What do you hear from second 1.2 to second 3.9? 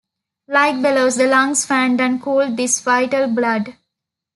lungs fanned and cooled this vital blood.